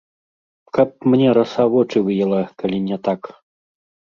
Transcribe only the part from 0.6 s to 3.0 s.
Каб мне раса вочы выела, калі не